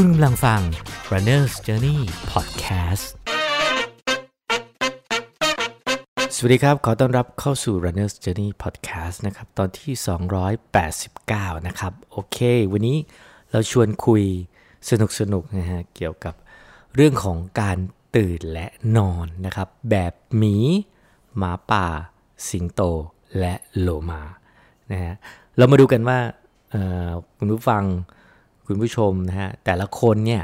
[0.00, 0.60] คุณกำลังฟัง
[1.12, 1.98] Runner's Journey
[2.32, 3.06] Podcast
[6.34, 9.92] สวัสดีครับ ขอต้อนรับเข้าสู่ Runner's Journey Podcast นะครับ ตอนที่
[10.80, 12.38] 289 นะครับ โอเค
[12.72, 12.96] วันนี้
[13.50, 14.22] เราชวนคุย
[14.88, 14.92] ส
[15.32, 16.34] นุกๆนะฮะ เกี่ยวกับ
[16.94, 17.78] เรื่องของการ
[18.16, 18.66] ตื่นและ
[18.96, 20.56] นอนนะครับ แบบหมี
[21.36, 21.86] หมาป่า
[22.48, 22.80] สิงโต
[23.38, 24.22] และโลมา
[24.90, 25.14] นะฮะ
[25.56, 26.18] เรามาดูกันว่า
[27.38, 27.84] คุณผู้ฟัง
[28.66, 30.42] คุณผู้ชมนะฮะแต่ละคนเนี่ย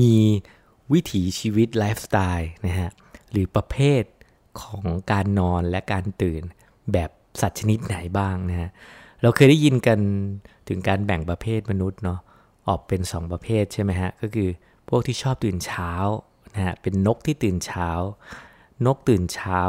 [0.00, 0.16] มี
[0.92, 2.90] วิถีชีวิตไลฟ์สไตล์นะฮะ
[3.30, 4.02] หรือประเภท
[4.62, 6.42] ของการนอนและการตื่น
[6.92, 7.10] แบบ
[7.40, 8.70] สัตว์ชนิดไหนบ้างนะฮะ
[9.22, 9.98] เราเคยได้ยินกัน
[10.68, 12.20] ถึงการแบ่งประเภทมนุษย์เนาะ
[12.68, 14.50] ออกเป็น 2 ประเภทใช่ไหมฮะก็คือ
[14.88, 15.92] พวกที่ชอบตื่นเช้า
[16.54, 17.88] นะฮะเป็นนกที่ตื่นเช้า
[18.86, 19.60] นกตื่นเช้า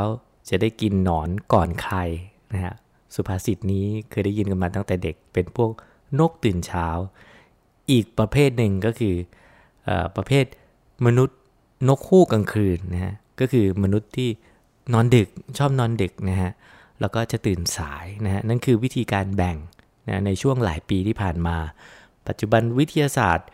[0.50, 1.98] จะได้กินหนอนก่อนใคร
[2.53, 2.73] นะฮะ
[3.16, 5.72] สุภาษิตนี้เคยได้ยินกันมาตั้งแต่เด็กเป็นพวก
[6.20, 6.88] นกตื่นเช้า
[7.91, 9.16] อีกประเภทหนึ่งก็คือ
[9.88, 10.45] อประเภท
[11.05, 11.38] มนุษย์
[11.88, 14.30] นกคู่กลางคืนนะฮะก็คือมนุษย์ที่
[14.94, 16.52] นอนดึกชอบนอนดึกนะฮะ
[17.00, 19.58] แล้วก็จะตื่นสายนะฮะนั่นคือวิธีการแบ่ง
[20.08, 21.58] นะในช่วงหลายปีที่ผ่านมา
[22.27, 23.47] ปัจจุบันวิทยาศาสตร์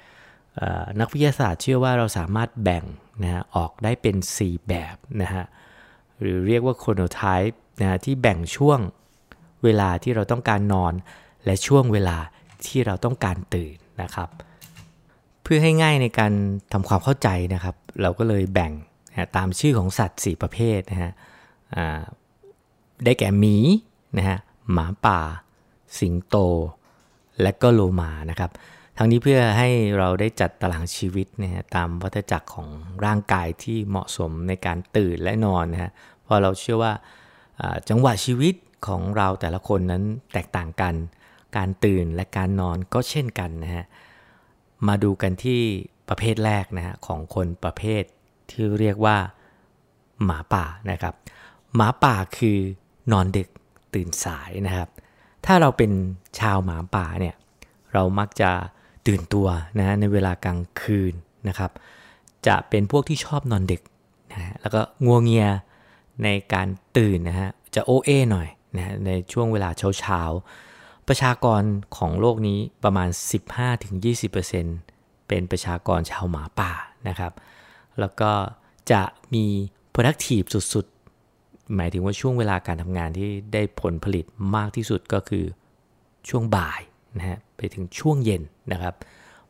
[0.99, 2.83] นักวิทยาศาสตร์เชื่อว่าเราสามารถแบ่ง
[3.23, 5.43] นะฮะออกได้เป็น 4 แบบนะฮะ
[6.19, 8.79] หรือเรียกว่าโคโนไทป์นะฮะที่แบ่งช่วง
[9.63, 10.93] เวลาที่เราต้องการนอน
[11.45, 12.17] และช่วงเวลา
[12.66, 14.30] ที่เราต้องการตื่น นะครับ
[15.44, 16.34] เพื่อให้ง่ายในการ
[16.72, 18.72] ทำความเข้าใจนะครับ เราก็เลยแบ่ง
[19.09, 21.11] นะตามชื่อของสัตว์ 4 ประเภทนะฮะ
[23.06, 23.56] ได้แก่หมี
[24.17, 24.38] นะฮะ
[24.72, 25.19] หมาป่า
[26.00, 26.36] สิงโต
[27.42, 28.52] และก็โลมานะครับ
[28.97, 29.69] ทั้งนี้เพื่อให้
[30.00, 32.69] เราได้จัดตารางชีวิตนะฮะตามวัฏจักรของ
[33.06, 35.92] ร่างกายที่เหมาะสมในการตื่นและนอนนะฮะ
[36.23, 36.94] เพราะเราเชื่อว่า
[37.89, 38.56] จังหวะชีวิต
[38.88, 40.03] ของเราแต่ละคนนั้น
[40.34, 40.94] แตกต่างกัน
[41.57, 43.85] การตื่นและการนอนก็เช่นกันนะฮะ
[44.88, 45.61] มาดูกันที่
[46.09, 48.03] ประเภทแรกนะฮะของคนประเภท
[48.49, 49.17] ที่เรียกว่า
[50.25, 51.16] หมาป่านะครับ
[51.75, 52.57] หมาป่าคือ
[53.12, 53.50] นอนดึก
[53.94, 54.89] ตื่นสายนะครับ
[55.45, 55.91] ถ้าเราเป็น
[56.39, 57.35] ชาวหมาป่าเนี่ย
[57.94, 58.51] เรามักจะ
[59.07, 59.47] ตื่นตัว
[59.79, 61.13] นะในเวลากลางคืน
[61.47, 61.72] นะครับ
[62.47, 63.81] จะเป็นพวกที่ชอบนอนดึก
[64.33, 65.47] นะฮะแล้วก็งัวเงีย
[66.23, 70.22] ในการตื่นนะฮะจะโอเอหน่อยนะในช่วงเวลาเช้าเช้า
[71.13, 71.63] ประชากร
[71.97, 73.09] ของโลกนี้ประมาณ
[73.94, 76.72] 15-20%เป็นประชากรชาวหมาป่า
[77.07, 77.33] นะครับ
[77.99, 78.31] แล้วก็
[78.91, 79.01] จะ
[79.33, 79.45] มี
[79.94, 85.45] productive สุดๆ หมายถึงว่าช่วงเวลาการทำงานที่ได้ผลผลิตมากที่สุดก็คือ
[86.29, 86.81] ช่วงบ่าย
[87.17, 88.94] นะฮะไปถึงช่วงเย็นนะครับ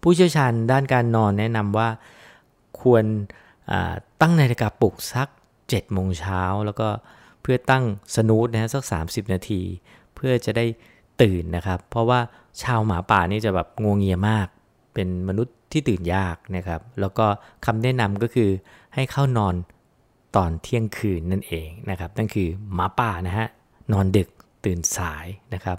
[0.02, 1.90] ผู้เชี่ยวชาญด้านการนอนแนะนำว่า
[2.82, 3.04] ควร
[4.22, 5.28] ตั้งนาฬิกาปลุกสัก
[5.62, 6.88] 7โมงเช้าแล้วก็
[7.42, 7.84] เพื่อตั้ง
[8.16, 9.62] สนูตนะฮะสัก 30 นาที
[10.16, 10.66] เพื่อจะได้
[11.22, 12.20] ตื่นนะครับ เพราะว่า
[12.64, 14.48] ชาวหมาป่านี่จะแบบงวงเงียมาก
[14.94, 17.26] เป็นมนุษย์ที่ตื่นยากนะครับ แล้วก็
[17.66, 18.50] คำแนะนำก็คือ
[18.96, 19.56] ให้เข้านอน
[20.36, 23.48] ตอนเที่ยงคืนนั่นเองนะครับ นั่นคือหมาป่านะฮะ
[23.92, 24.30] นอนดึก
[24.66, 25.78] ตื่นสายนะครับ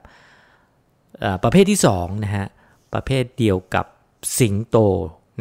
[1.45, 2.47] ประเภทที่2นะฮะ
[2.95, 3.87] ประเภทเดียวกับ
[4.39, 4.77] สิงโต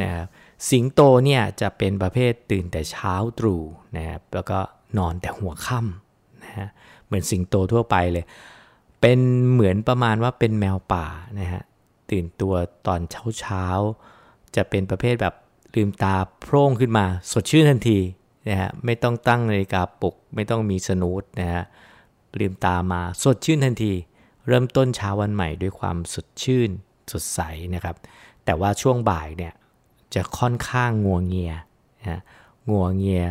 [0.01, 0.25] นะครับ
[0.69, 3.61] สิงโตเนี่ยจะเป็นประเภทตื่นแต่เช้าตรู่
[3.97, 4.59] นะครับแล้วก็
[4.97, 6.67] นอนแต่หัวค่ำนะฮะ
[7.05, 8.25] เหมือนสิงโตทั่วไปเลย
[9.01, 9.19] เป็น
[9.51, 11.05] เหมือนประมาณว่าเป็นแมวป่า
[11.39, 11.63] นะฮะ
[12.09, 12.53] ตื่นตัว
[12.87, 13.65] ตอนเช้าเช้า
[14.55, 15.35] จะเป็นประเภทแบบ
[15.75, 17.99] ลืมตาโพร่งขึ้นมา สดชื่นทันที
[18.49, 21.63] นะฮะไม่ต้องตั้งนาฬิกาปลุก ไม่ต้องมีสนูตนะฮะ
[22.39, 23.93] ลืมตามาสดชื่นทันที
[24.47, 26.69] เริ่มต้นเช้าวันใหม่ด้วยความสดชื่น
[27.11, 27.39] สดใส
[27.73, 27.95] นะครับ
[28.45, 29.53] แต่ว่าช่วงบ่ายเนี่ย
[30.13, 31.53] จะค่อนข้างงัวงเงีย
[31.99, 32.21] นะ
[32.69, 33.25] งัวงเงีย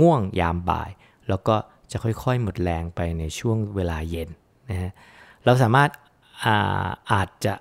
[0.00, 0.90] ง่วงยามบ่าย
[1.28, 1.54] แล้วก็
[1.90, 4.28] จะค่อยๆหมดแรงไปในช่วงเวลาเย็น
[4.70, 4.90] นะฮะ
[5.44, 5.90] เราสามารถ
[6.44, 7.54] อาอาจจะ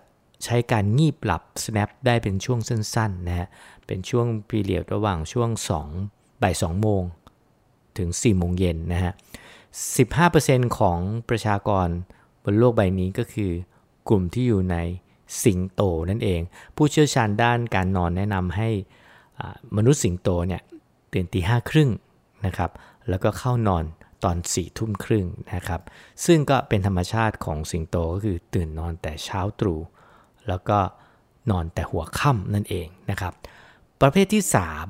[0.43, 3.47] ใช้การงีบหลับ snap ได้เป็นช่วงสั้นๆนะฮะ
[3.87, 5.49] เป็นช่วงพีเรียดระหว่างช่วง
[5.95, 7.03] 2บ่าย2โมง
[7.97, 9.13] ถึง4โมงเย็นนะฮะ
[9.95, 10.99] 15%ของ
[11.29, 11.87] ประชากร
[12.43, 13.51] บนโลกใบนี้ก็คือ
[14.09, 14.77] กลุ่มที่อยู่ใน
[15.43, 16.41] สิงโตนั่นเอง
[16.75, 18.69] ผู้เชี่ยวชาญด้านการนอนแนะนำให้
[19.77, 20.61] มนุษย์สิงโตเนี่ย
[21.13, 21.89] ตื่นตีห้าครึ่ง
[22.45, 22.71] นะครับ
[23.09, 23.83] แล้วก็เข้านอน
[24.23, 25.81] ตอนสี่ทุ่มครึ่งนะครับ
[26.25, 29.79] ซึ่งก็เป็นธรรมชาติของสิงโตก็คือตื่นนอนแต่เช้าตรู่
[30.47, 30.79] แล้วก็
[31.51, 33.33] นอนแต่หัวค่ำนั่นเองนะครับ
[34.01, 34.43] ประเภทที่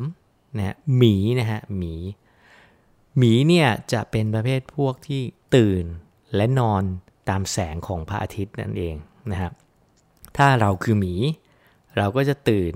[0.06, 1.96] 3นะหมีนะฮะหมี
[3.18, 5.22] หมีเนี่ยจะเป็นประเภทพวกที่
[5.56, 5.86] ตื่น
[6.36, 6.84] และนอน
[7.30, 8.96] ตามแสงของพระอาทิตย์นั่นเอง
[9.32, 9.54] นะครับ
[10.38, 11.16] ถ้าเราคือหมี
[11.98, 12.74] เราก็จะตื่น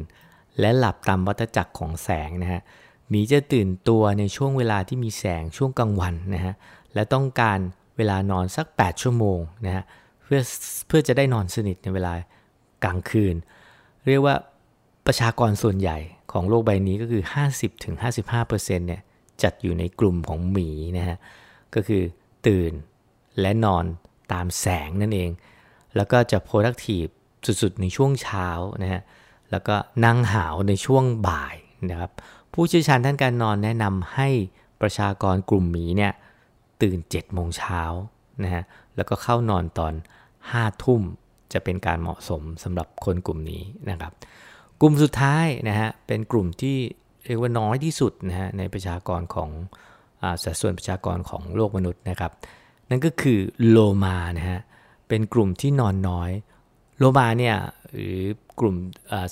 [0.60, 2.62] และหลับตามวัฏจักรของแสงนะฮะ
[3.10, 6.54] หมีจะตื่นตัวในช่วงเวลาที่มีแสงช่วงกลางวันนะฮะ
[6.94, 7.60] และต้องการ
[7.98, 9.84] เวลานอนสัก 8 ชั่วโมงนะฮะ
[10.24, 10.40] เพื่อ
[10.88, 12.14] เพื่อจะได้นอนสนิทในเวลา
[12.84, 13.36] กลางคืน
[14.08, 14.36] เรียกว่า
[15.06, 15.98] ประชากรส่วนใหญ่
[16.32, 17.24] ของโลกใบนี้ก็คือ
[17.86, 19.02] 50-55%เนี่ย
[19.44, 21.18] จัดอยู่ในกลุ่มของหมีนะฮะ
[21.76, 22.04] ก็คือ
[22.48, 22.74] ตื่น
[23.42, 23.86] และนอน
[24.32, 25.32] ตามแสงนั่นเอง
[25.96, 27.12] แล้วก็จะ productive
[27.46, 28.50] สุดๆ ในช่วงเช้า
[28.84, 29.02] นะฮะ
[29.52, 29.76] แล้วก็
[30.06, 31.56] นั่งหาวในช่วงบ่าย
[31.90, 32.12] นะครับ
[32.58, 34.30] ผู้เชี่ยวชาญด้านการนอนแนะนำให้
[34.82, 36.14] ประชากรกลุ่มหมีเนี่ย
[36.82, 37.82] ตื่น7โมงเช้า
[38.44, 38.64] นะฮะ
[38.96, 39.94] แล้วก็เข้านอนตอน
[40.38, 41.02] 5ทุ่ม
[41.54, 44.14] จะเป็นการเหมาะสมสำหรับคนกลุ่มนี้นะครับ
[44.82, 46.78] กลุ่มสุดท้ายนะฮะเป็นกลุ่มที่
[47.26, 49.50] เรียกว่าน้อยที่สุดนะฮะในประชากรของ
[50.44, 52.32] สัดส่วนประชากรของโลกมนุษย์นะครับ
[52.90, 54.60] นั่นก็คือโลมานะฮะ
[55.08, 56.32] เป็นกลุ่มที่นอนน้อย
[56.98, 57.56] โลมาเนี่ย
[57.92, 58.18] หรือ
[58.60, 58.76] กลุ่ม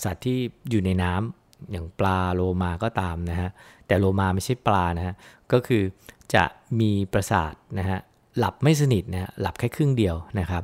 [0.04, 0.38] สัตว์ที่
[0.70, 3.50] อยู่ในน้ำ อย่างปลาโลมาก็ตามนะฮะ
[3.88, 5.16] แต่โลมาไม่ใช่ปลานะฮะ
[5.52, 5.84] ก็คือ
[6.34, 6.44] จะ
[6.80, 8.00] มีประสาทนะฮะ
[8.38, 10.64] หลับไม่สนิทนะฮะหลับแค่ครึ่งเดียวนะครับ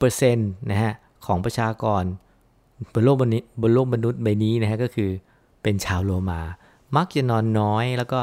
[0.00, 0.92] 10%นะฮะ
[1.26, 2.02] ของประชากร
[2.92, 5.10] บนโลกบนนี้บนโลกมนุษย์ใบนี้นะฮะก็คือ
[5.62, 6.40] เป็นชาวโลมา
[6.96, 8.20] มักจะนอนน้อยแล้วก็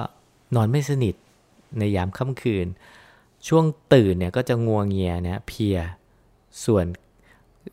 [0.56, 1.16] นอนไม่สนิท
[1.80, 2.68] ในยามค่ำคืน
[3.48, 5.78] ช่วงตื่นเนี่ยก็จะงัวงเงียนะเพีย
[6.66, 6.86] ส่วน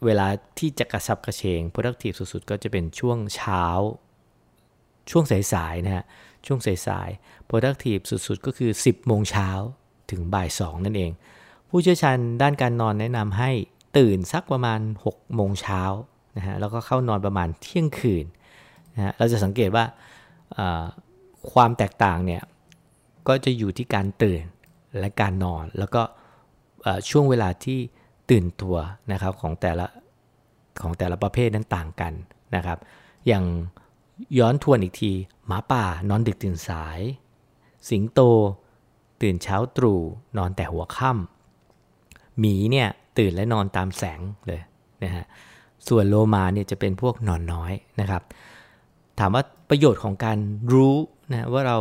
[0.05, 0.27] เวลา
[0.59, 3.65] ที่จะกระซับกระเฉง productive สุดๆ ก็จะเป็นช่วงเช้า
[5.11, 6.05] ช่วงสายๆนะฮะ
[6.47, 9.51] ช่วงสายๆ productive สุดๆ ก็คือ 10 โมงเช้า
[10.11, 11.11] ถึงบ่าย 2 นั่นเอง
[11.69, 13.51] ผู้เชี่ยวชาญด้านการนอนแนะนำให้
[13.99, 15.83] ตื่นสักประมาณ 6 โมงเช้า
[16.37, 18.25] นะฮะแล้วก็เข้านอนประมาณเที่ยงคืน
[18.95, 19.85] นะฮะเราจะสังเกตว่า
[21.53, 22.43] ความแตกต่างเนี่ย
[23.29, 24.43] ก็จะอยู่ที่การตื่น
[24.99, 26.03] และการนอน แล้วก็
[27.11, 27.79] ช่วงเวลาที่
[28.31, 28.77] ตื่นตัว
[29.13, 29.87] นะครับของแต่ละ
[30.83, 32.13] ของแต่ละประเภทนั้นต่างกัน
[32.57, 32.79] นะครับ
[33.27, 33.45] อย่าง
[34.39, 35.13] ย้อนทวนอีกที
[35.47, 37.01] หมาป่านอนดึกตื่นสาย
[37.89, 38.21] สิงโต
[39.23, 40.01] ตื่นเช้าตรู่
[40.39, 42.89] นอนแต่หัวค่ำหมีเนี่ย
[43.19, 44.61] ตื่นและนอนตามแสงเลย
[45.05, 45.25] นะฮะ
[45.89, 48.23] ส่วนโลมาเนี่ยจะเป็นพวกนอนน้อยนะครับ
[49.19, 50.39] ถามว่าประโยชน์ของการ
[50.73, 50.97] รู้
[51.33, 51.79] นะว่าเรา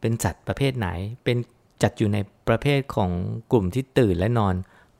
[0.00, 0.88] เป็นสัตว์ประเภทไหน
[1.24, 1.36] เป็น
[1.82, 2.18] จัดอยู่ใน
[2.48, 3.10] ประเภทของ
[3.52, 4.54] กลุ่มที่ตื่นและนอน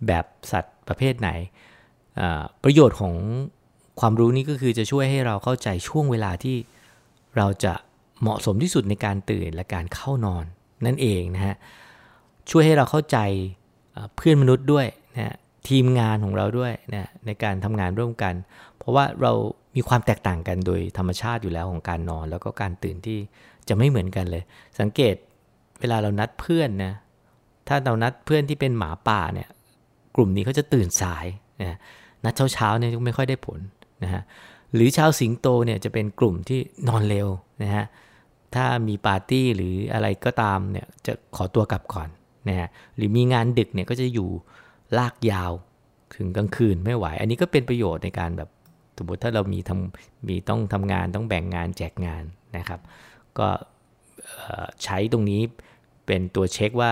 [0.06, 1.30] แบบสัตว์ประเภทไหน
[2.64, 3.14] ประโยชน์ของ
[4.00, 6.56] ความรู้นี้ก็คือจะช่วยให้เราเข้าใจช่วงเวลาที่
[7.36, 7.74] เราจะ
[8.20, 10.44] เหมาะสมที่สุดในการตื่นและการเข้านอน
[10.86, 11.56] นั่นเองนะฮะ
[12.50, 13.18] ช่วยให้เราเข้าใจ
[14.16, 15.34] เพื่อนมนุษย์ด้วยนะ
[15.68, 18.34] ทีมงานของเราด้วยนะในการทำงานร่วมกัน
[18.78, 19.32] เพราะว่าเรา
[19.76, 23.18] มีความแตกต่างกันโดยธรรมชาติอยู่แล้วของการนอน แล้วก็การตื่นที่
[23.68, 24.42] จะไม่เหมือนกันเลย
[24.80, 25.14] สังเกต
[25.80, 26.92] เวลาเรานัดเพื่อนนะ
[27.68, 29.48] ถ้าเรานัดเพื่อนที่เป็นหมาป่าเนี่ย
[30.16, 31.26] กลุ่มนี้เขาจะตื่นสาย
[31.62, 31.76] นะ
[32.24, 33.60] นัดเช้าเช้าเนี่ยไม่ค่อยได้ผล
[34.04, 34.22] นะฮะ
[34.74, 37.28] หรือชาวสิงโตเนี่ยจะเป็นกลุ่มที่นอนเร็ว
[37.62, 37.84] นะฮะ
[38.54, 42.08] ถ้ามีปาร์ตี้หรืออะไรก็ตามเนี่ยจะขอตัวกลับก่อน
[42.48, 44.28] นะฮะหรือมีงานดึกเนี่ยก็จะอยู่
[44.98, 45.52] ลากยาว
[46.16, 48.50] ถึงกลางคืนไม่ไหว อันนี้ก็เป็นประโยชน์ในการแบบ
[48.98, 52.24] สมมติถ้าเรามีทำมีต้องทำงานต้องแบ่งงานแจกงาน
[52.56, 52.80] นะครับ
[53.38, 53.48] ก็
[54.82, 55.40] ใช้ตรงนี้
[56.06, 56.90] เป็นตัวเช็คว่า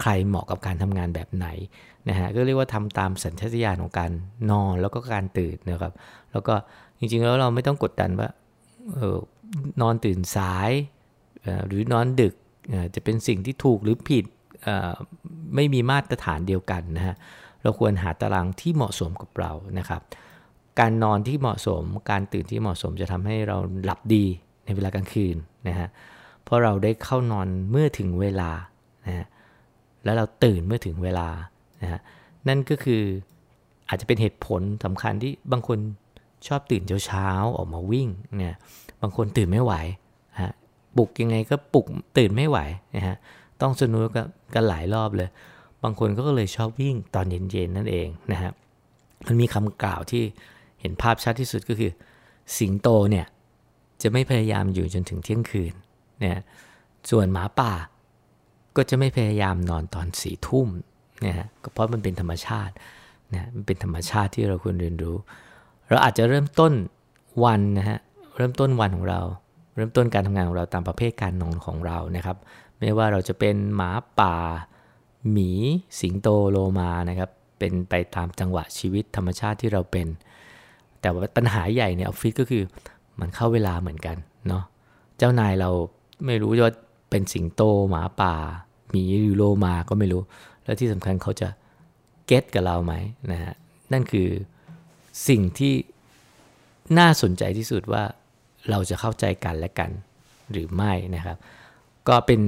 [0.00, 1.46] ใครเหมาะกับการทำงานแบบไหน
[2.08, 4.10] นะฮะก็เรียกว่าทำตามสัญชาตญาณของการ
[4.50, 5.92] นอนแล้วก็การตื่นนะครับ
[6.32, 6.54] แล้วก็
[6.98, 8.28] จริงๆแล้วเราไม่ต้องกดดันว่า
[8.98, 9.18] ออ
[9.82, 10.70] นอนตื่นสาย
[11.66, 12.34] หรือนอนดึก
[12.94, 14.24] จะเป็นสิ่งที่ถูกหรือผิด
[15.54, 17.16] ไม่มีมาตรฐานเดียวกันนะฮะ
[17.62, 20.02] เราควรหาตารางที่เหมาะสมกับเรานะครับ
[20.80, 24.24] การนอนที่เหมาะสม การตื่นที่เหมาะสมจะทำให้เราหลับดี
[24.64, 25.36] ในเวลากลางคืน
[25.68, 25.88] นะฮะ
[26.44, 28.50] เพราะเราได้เข้านอนเมื่อถึงเวลา
[29.06, 29.26] นะฮะ
[30.06, 31.28] แล้วเราตื่นเมื่อถึงเวลา
[31.82, 32.00] นะฮะ
[32.48, 33.02] นั่นก็คือ
[33.88, 35.78] อาจจะเป็นเหตุผลสำคัญที่บางคน
[36.46, 38.08] ชอบตื่นเช้าๆออกมาวิ่ง
[38.38, 38.56] เนี่ย
[39.02, 39.74] บางคนตื่นไม่ไหว
[40.40, 40.52] ฮะ
[40.96, 41.86] ปลุกยังไงก็ปลุก
[42.18, 42.58] ตื่นไม่ไหว
[42.96, 43.16] นะฮะ
[43.60, 44.00] ต้องสนุก
[44.54, 45.28] กันหลายรอบเลย
[45.82, 48.50] บางคนก็เลยชอบวิ่งตอนเย็นๆนั่นเองนะฮะ
[49.26, 50.22] มันมีคำกล่าวที่
[50.80, 51.92] เห็นภาพชัดที่สุดก็คือ
[52.56, 53.26] สิงโตเนี่ย
[54.02, 55.72] จะไม่พยายามอยู่จนถึงเที่ยงคืน
[56.20, 56.40] เนี่ย
[57.10, 57.72] ส่วนหมาป่า
[58.76, 60.68] ก็จะไม่พยายามนอนตอนสี่ทุ่ม
[61.26, 62.74] นะฮะก็เพราะมันเป็นธรรมชาติ
[63.34, 65.16] นะมันเป็นธรรมชาติที่เราควรเรียนรู้
[65.88, 66.72] เราอาจจะเริ่มต้น
[67.44, 67.98] วันนะฮะ
[68.36, 69.20] เริ่มต้นวันของเรา
[69.76, 72.36] เริ่มต้นการทำงานของเราตามประเภทการนอนของเรานะครับ
[72.78, 73.90] ไม่ว่าเราจะเป็นหมา
[74.20, 74.34] ป่า
[75.30, 75.50] หมี
[76.00, 80.06] สิงโตโลมานะครับเป็นไปตามจังหวะชีวิตธรรมชาติที่เราเป็น
[81.00, 82.62] แต่ว่าปัญหาใหญ่ในออฟฟิศก็คือ
[83.20, 84.16] มันเข้าเวลาเหมือนกัน
[84.48, 84.64] เนาะ
[85.18, 85.70] เจ้านายเรา
[86.26, 86.72] ไม่รู้ว่า
[87.10, 88.34] เป็นสิงโตหมาป่า
[88.90, 90.22] หมีหรือโลมาก็ไม่รู้
[90.64, 91.48] แล้วที่สำคัญเขาจะ
[92.26, 92.94] เก็ตกับเราไหม
[93.32, 93.54] นะฮะ
[93.92, 94.28] นั่นคือ
[95.28, 95.74] สิ่งที่
[96.98, 98.04] น่าสนใจที่สุดว่า
[98.70, 99.90] เราจะเข้าใจกันและกัน
[100.50, 101.36] หรือไม่นะครับ
[102.08, 102.40] ก็เป็น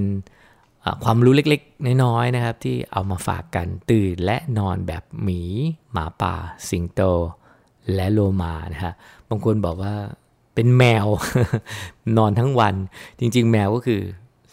[1.05, 5.41] ความรู้เล็กๆ น้อยๆนะครับ ที่เอามาฝากกันตื่นและนอนแบบหมี
[5.93, 6.35] หมาป่า
[6.71, 7.01] สิงโต
[7.95, 8.93] และโลมานะฮะ
[9.29, 9.95] บางคนบอกว่า
[10.55, 11.07] เป็นแมว
[12.17, 12.75] นอนทั้งวัน
[13.21, 14.01] จริง ๆ แมวก็คือ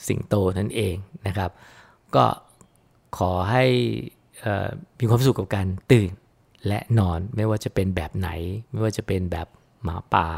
[0.08, 0.96] สิงโตนั่นเอง
[1.28, 1.52] นะครับ
[2.16, 2.26] ก็
[3.18, 3.66] ขอให้
[5.00, 6.12] มีความสุขกับการตื่น
[6.68, 8.30] และนอนไม่ว่าจะเป็นแบบไหน
[8.72, 9.48] ไม่ว่าจะเป็นแบบ
[9.84, 10.30] หมาป่า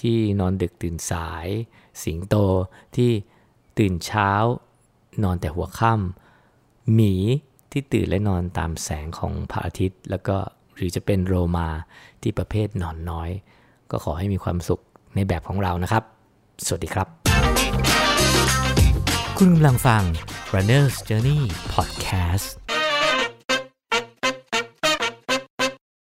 [0.00, 1.46] ที่นอนดึกตื่นสาย
[2.02, 2.34] สิงโต
[2.96, 3.10] ที่
[3.78, 4.30] ตื่นเช้า
[5.24, 7.14] นอนแต่หัวค่ำหมี
[7.72, 10.36] ที่ตื่นและนอนตามแสงของพระอาทิตย์ แล้วก็
[10.74, 11.68] หรือจะเป็นโรมา
[12.22, 13.30] ที่ประเภทนอนน้อย
[13.90, 14.80] ก็ขอให้มีความสุข
[15.14, 16.04] ในแบบของเรานะครับ
[16.66, 17.19] สวัสดีครับ
[19.42, 20.02] คุณกำลังฟัง
[20.54, 21.42] Runner's Journey
[21.74, 22.59] Podcast